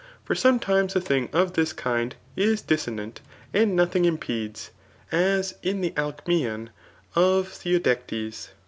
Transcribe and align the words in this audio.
For 0.25 0.33
sometimes 0.33 0.95
a 0.95 0.99
thing 0.99 1.29
of 1.31 1.53
this 1.53 1.73
kind 1.73 2.15
is 2.35 2.63
disso 2.63 2.91
nant, 2.91 3.21
and 3.53 3.75
nothing 3.75 4.05
impedes;' 4.05 4.71
as 5.39 5.53
in 5.61 5.81
the 5.81 5.91
Alcms&on 5.91 6.71
of 7.13 7.49
Theodectes. 7.49 8.49